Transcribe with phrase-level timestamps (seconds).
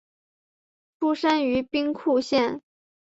[0.99, 2.63] 出身于兵库县。